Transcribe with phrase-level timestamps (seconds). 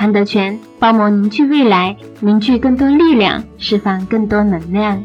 [0.00, 5.04] 韩德全帮忙凝聚未来，凝聚更多力量，释放更多能量。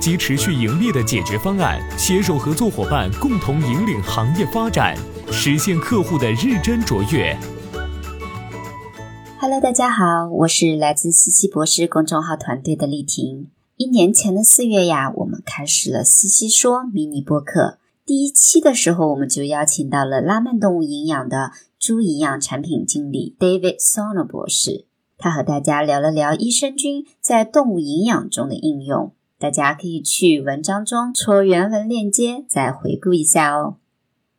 [0.00, 4.96] 及持续盈利的解决方案，携手合作伙伴共同引领行业发展，
[5.32, 7.36] 实现客户的日臻卓越。
[9.40, 13.50] Hello，大家好，我是来自西西博士公众号团队的丽婷。
[13.76, 17.78] 一年前的四月呀，我们开始了西西说迷你播客。
[18.04, 24.86] 第一期的时候，我们就邀请到了拉曼动物营养的猪营养产品经理 David Sono 博士，
[25.16, 29.12] 他和大家聊了聊益生菌在动物营养中的应用。
[29.38, 33.76] 大家可以去文章中戳原文链接，再回顾一下哦。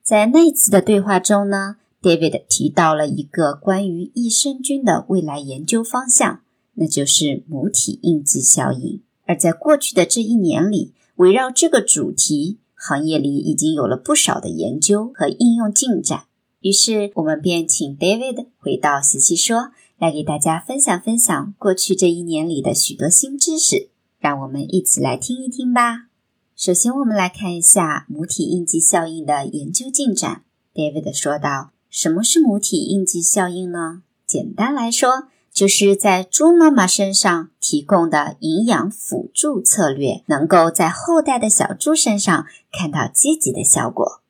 [0.03, 6.41] 在那一次的对话中呢，David 提到了一个关于益生菌的未来研究方向，
[6.73, 9.01] 那就是母体印记效应。
[9.25, 16.23] 而在过去的这一年里，围绕这个主题，行业里已经有了不少的研究和应用进展。
[16.59, 23.91] 于是，我们便请 David 回到西西说，来给大家分享分享过去这一年里的许多新知识。
[24.19, 26.07] 让我们一起来听一听吧。
[26.55, 30.43] 首先，我们来看一下母体应激效应的研究进展。
[30.73, 34.03] David 说道：“什么是母体应激效应呢？
[34.27, 44.21] 简单来说，就是在猪妈妈身上提供的营养辅助策略，能够在后代的小猪身上看到积极的效果。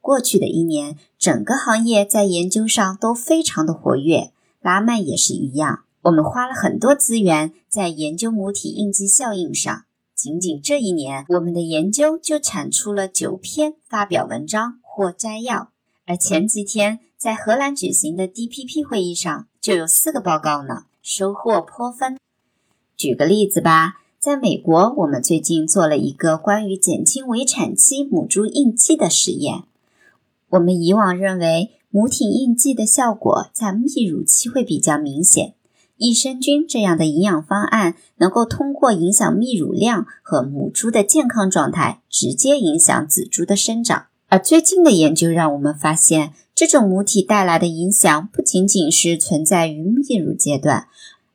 [0.00, 9.84] 过去的一年，整个行业在研究上都非常的活跃，拉曼也是一样。”我们花了很多资源在研究母体应激效应上。
[10.14, 15.72] 仅仅这一年，我们的研究就产出了九篇发表文章或摘要。
[16.04, 22.16] 而前几天在荷兰举行的 DPP 会议上，就有四个报告呢，收获颇丰。
[22.96, 29.64] 举个例子吧，在美国，我们最近做了一个关于减轻围产期母猪应激的实验。
[30.50, 35.54] 我们以往认为母体应激的效果在泌乳期会比较明显。
[35.96, 44.06] 益生菌这样的营养方案能够通过影响泌乳量和母猪的健康状态，直接影响仔猪的生长。
[44.28, 50.88] 而最近的研究让我们发现，这种母体带来的影响不仅仅是存在于泌乳阶段，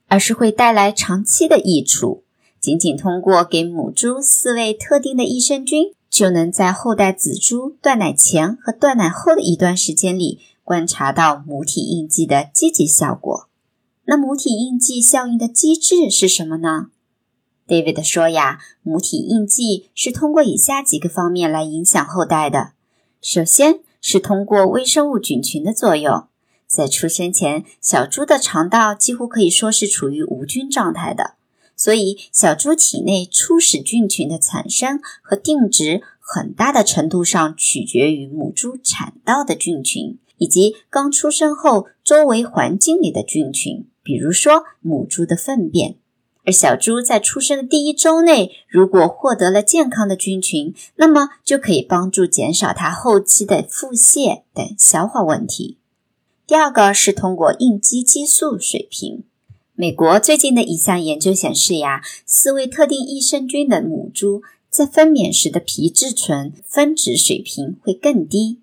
[0.08, 2.24] 而是会带来长期的益处。
[2.60, 13.48] 仅仅通过给母猪饲喂特定的益生菌，就能在后代仔猪断奶前和断奶后的一段时间里，观察到母体应激的积极效果。
[14.12, 16.88] 那母体印记效应的机制是什么呢
[17.66, 22.74] ？David 说呀，母体印记是通过以下几个方面来影响后代的。
[23.22, 26.26] 首先是通过微生物菌群的作用，
[26.68, 31.36] 在出生前，小猪的肠道几乎可以说是处于无菌状态的，
[31.78, 43.88] 所以小猪体内初始菌群的产生和定植，很大的程度上取决于母猪产道的菌群，以及刚出生后周围环境里的菌群。
[44.04, 45.96] 比如说母猪的粪便，
[46.44, 55.78] 而小猪在出生的第一周内，如果获得了健康的菌群，那么就可以帮助减少它后期的腹泻等消化问题。
[56.48, 59.24] 第二个是通过应激激素水平。
[59.74, 68.60] 美国最近的一项研究显示呀，饲喂特定益生菌的母猪在分娩时的皮质醇分值水平会更低。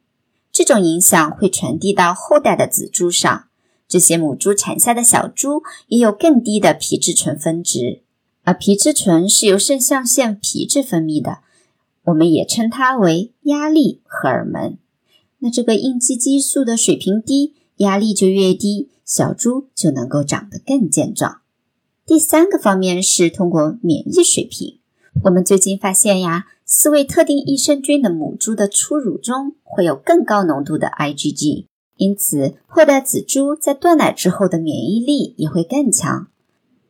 [0.53, 3.48] 这种影响会传递到后代的仔猪上。
[3.89, 8.03] 这些母猪产下的小猪也有更低的皮质醇分值，
[8.45, 11.39] 而皮质醇是由肾上腺皮质分泌的，
[12.05, 14.77] 我们也称它为压力荷尔蒙。
[15.39, 21.41] 那这个应激激素的水平低，压力就越低，小猪就能够长得更健壮。
[22.05, 24.79] 第三个方面是通过免疫水平。
[25.25, 31.67] 我们最近发现呀，四位特定益生菌的母猪的初乳中会有更高浓度的 IgG，
[31.99, 36.29] 因此后代仔猪在断奶之后的免疫力也会更强。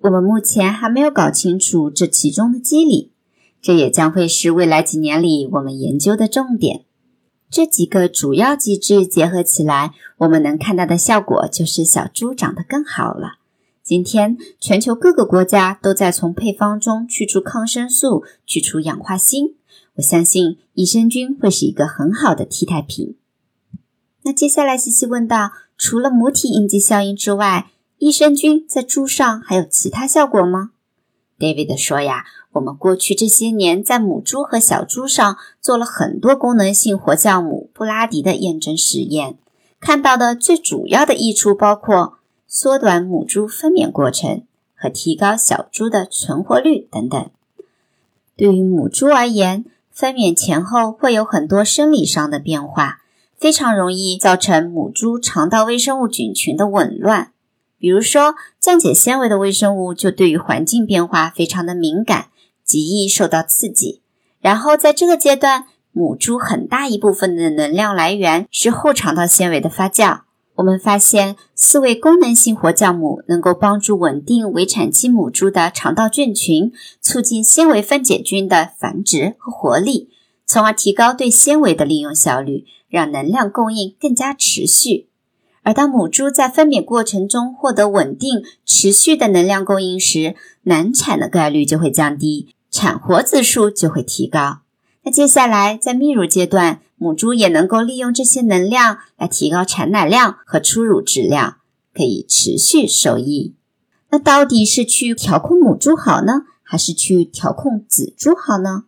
[0.01, 3.11] 我们目前还没有搞清楚这其中的机理，
[3.61, 6.85] 这也将会是未来几年里我们研究的重点。
[7.51, 13.39] 这几个主要机制结合起来，我们能看到的效果就是小猪长得更好了。
[13.83, 19.57] 今天，全球各个国家都在从配方中去除抗生素、去除氧化锌。
[19.95, 23.17] 我相信益生菌会是一个很好的替代品。
[24.29, 30.73] 那接下来，西西问道：除了母体应激效应之外，益生菌在猪上还有其他效果吗
[31.39, 32.27] ？David 说呀。
[32.53, 39.39] 我们过去这些年在母猪和小猪上做了很多功能性活酵母布拉迪的验证实验，
[39.81, 44.43] 看到的最主要的益处包括缩短母猪分娩过程
[44.75, 47.31] 和提高小猪的存活率等等。
[48.37, 53.03] 对于母猪而言，分娩前后会有很多生理上的变化，
[53.38, 57.32] 非常容易造成母猪肠道微生物菌群的紊乱。
[57.79, 62.26] 比如说，降解纤维的微生物就对于环境变化非常的敏感。
[62.64, 64.02] 极易受到刺激，
[64.43, 70.20] 然后在这个阶段，母猪很大一部分的能量来源是后肠道纤维的发酵。
[70.56, 76.70] 我们发现四位功能性活酵母能够帮助稳定围产期母猪的肠道菌群，
[77.00, 80.11] 促进纤维分解菌的繁殖和活力，
[80.44, 85.08] 从而提高对纤维的利用效率，让能量供应更加持续。
[85.62, 92.55] 而当母猪在分娩过程中获得稳定、持续的能量供应时，难产的概率就会降低。
[92.70, 94.61] 产活子数就会提高。
[95.02, 101.56] 那接下来在泌乳阶段，母猪也能够利用这些能量来提高产奶量和初乳质量，
[101.94, 103.55] 可以持续受益。
[104.11, 108.85] 那到底是去调控母猪好呢，还是去调控子猪好呢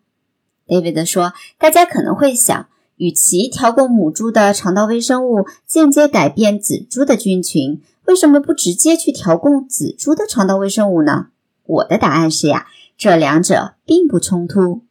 [0.66, 2.68] ？David 说，大家可能会想，
[3.00, 11.28] 与其调控母猪的肠道微生物，间接改变仔猪的菌群，为什么不直接去调控仔猪的肠道微生物呢？
[11.64, 12.66] 我的答案是呀。
[12.98, 14.82] 这两者并不冲突。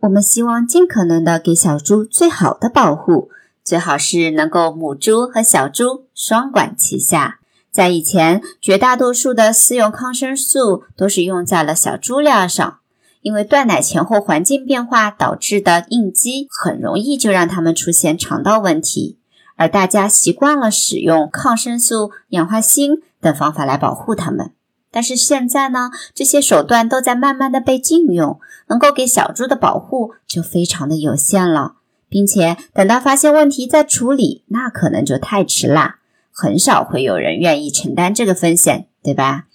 [0.00, 3.30] 我们希望尽可能的给小猪最好的保护，
[3.64, 7.40] 最好是能够母猪和小猪双管齐下。
[7.70, 12.80] 在以前，绝大多数的饲用抗生素都是用在了小猪料上，
[13.20, 19.18] 因为断奶前后环境变化导致的应激，很容易就让它们出现肠道问题，
[19.56, 24.52] 而大家习惯了使用抗生素、氧化锌等方法来保护它们。
[24.90, 31.74] 但是现在呢，这些手段都在慢慢的被禁用，能够给小猪的保护就非常的有限了，
[32.08, 35.98] 并且等到发现问题再处理，那可能就太迟啦，
[36.32, 39.47] 很少会有人愿意承担这个风险，对吧？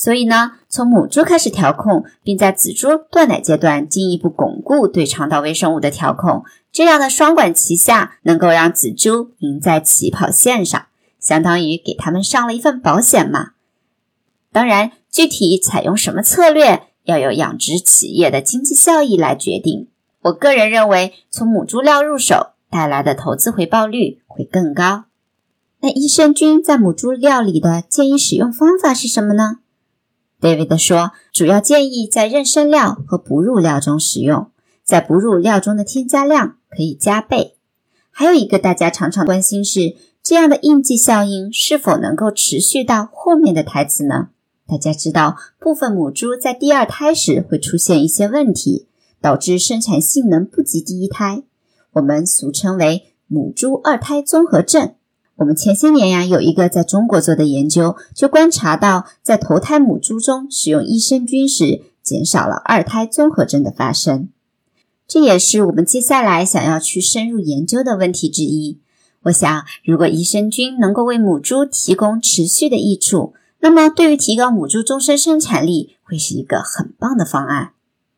[0.00, 10.86] 所以呢，从母猪开始调控，并在仔猪断奶阶段进一步巩固对肠道微生物的调控，这样的双管齐下，能够让仔猪赢在起跑线上，
[11.18, 13.54] 相当于给他们上了一份保险嘛。
[14.52, 19.88] 当然，具体采用什么策略，要由养殖企业的经济效益来决定。
[20.22, 25.06] 我个人认为，从母猪料入手带来的投资回报率会更高。
[25.80, 29.56] 那益生菌在母猪料里的建议使用方法是什么呢
[30.40, 34.50] ？David 说，主要建议在妊娠料和哺乳料中使用，
[34.84, 37.56] 在哺乳料中的添加量可以加倍。
[38.10, 44.28] 还有一个大家常常关心是，这样的应激效应是否能够持续到后面的胎子呢？
[44.66, 48.86] 大家知道，部分母猪在第二胎时会出现一些问题，
[49.20, 51.42] 导致生产性能不及第一胎，
[51.92, 54.94] 我们俗称为母猪二胎综合症。
[55.38, 64.28] 我们前些年呀有一个在中国做的研究，就观察到在头胎母猪中使用益生菌时，减少了二胎综合症的发生。
[65.06, 68.80] 这也是我们接下来想要去深入研究的问题之一。
[69.22, 77.70] 我想，如果益生菌能够为母猪提供持续的益处，那么，对于提高母猪终身生产力，会是一个很棒的方案。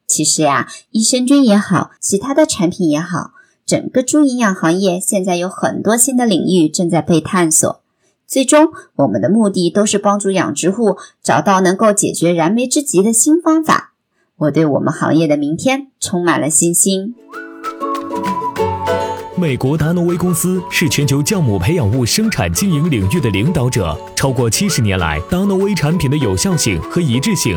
[0.07, 3.33] 其实呀，益生菌也好，其他的产品也好，
[3.71, 7.81] 整个猪营养行业现在有很多新的领域正在被探索。
[8.27, 13.93] 最终，我们的目的都是帮助养殖户找到能够解决燃眉之急的新方法。
[14.39, 17.15] 我对我们行业的明天充满了信心。
[19.37, 23.97] 美国达诺威公司是全球酵母培养物生产经营领域的领导者。
[24.17, 27.57] 超过七十年来，达诺威产品的有效性和一致性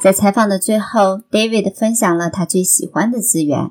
[0.00, 3.70] 在采访的最后，David 分享了他最喜欢的资源。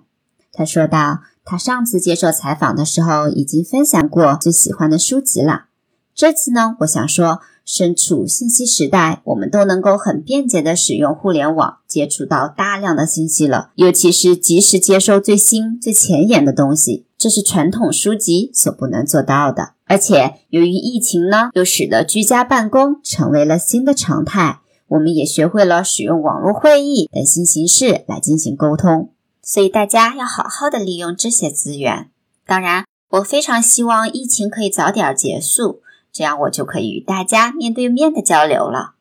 [0.53, 5.65] 他说道：“他上次接受采访的时候已经分享过最喜欢的书籍了。
[6.13, 19.71] 这次呢，我想说，身处信息时代，我们都能够很便捷的使用互联网，接触到大量的信息了，尤其是及时接收最新、最前沿的东西，这是传统书籍所不能做到的。
[19.86, 24.59] 而且，由于疫情呢，又使得居家办公成为了新的常态。”
[24.89, 32.10] 我们也学会了使用网络会议等新形式来进行沟通，所以大家要好好的利用这些资源。
[32.46, 35.81] 当然，我非常希望疫情可以早点结束，
[36.12, 38.96] 这样我就可以与大家面对面的交流了。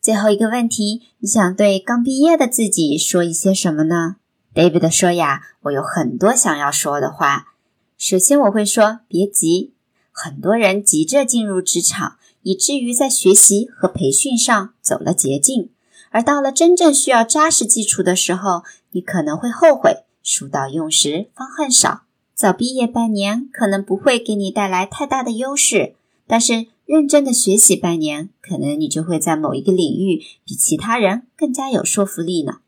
[0.00, 4.16] 最后一个问题，你想对刚毕业的自己说一些什么呢
[4.54, 7.54] ？David 说呀，我有很多想要说的话。
[7.96, 9.72] 首先，我会说别急，
[10.10, 12.16] 很多人急着进入职场。
[12.46, 15.68] 以至于在学习和培训上走了捷径，
[16.10, 18.62] 而到了真正需要扎实基础的时候，
[18.92, 20.04] 你可能会后悔。
[20.22, 22.02] 书到用时方恨少，
[22.34, 25.96] 早毕业半年可能不会给你带来太大的优势，
[26.28, 32.58] 但是认真的学习半年，可能你就会在某一个领域比其他人更加有说服力呢。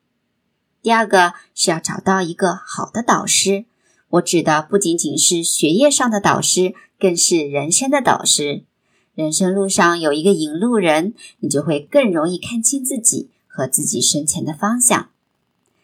[0.82, 3.66] 第二个是要找到一个好的导师，
[4.08, 8.64] 我指的不仅仅是学业上的导师，更是人生的导师。
[9.18, 15.08] 人生路上有一个引路人，你就会更容易看清自己和自己身前的方向。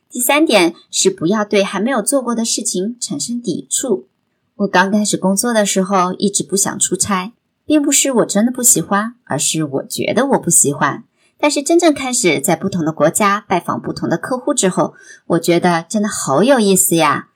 [0.09, 4.07] 第三点是不要对还没有做过的事情产生抵触。
[4.55, 7.33] 我刚开始工作的时候一直不想出差，
[7.67, 11.03] 并不是我真的不喜欢，而是我觉得我不喜欢。
[11.37, 14.95] 但是真正开始在不同的国家拜访不同的客户之后，
[15.27, 17.31] 我觉得真的好有意思呀。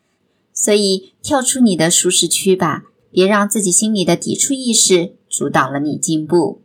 [0.54, 5.17] 所以跳出你的舒适区吧，别让自己心里的抵触意识。
[5.28, 6.62] 阻挡了你进步。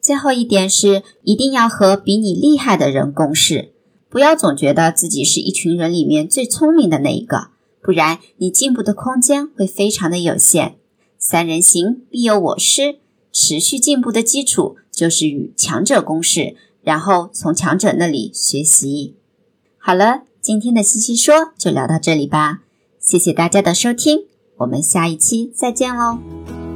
[0.00, 3.72] 最后一点是，一定要和比你厉害的人共事，
[4.08, 7.48] 不要总觉得自己是一群人里面最聪明的那一个，
[7.82, 10.76] 不然你进步的空间会非常的有限。
[11.18, 13.00] 三人行必有我师，
[13.32, 19.16] 持续进步的基础就是与强者共事，然后从强者那里学习。
[19.76, 22.60] 好了，今天的西西说就聊到这里吧，
[23.00, 24.26] 谢谢大家的收听，
[24.58, 26.67] 我们下一期再见喽。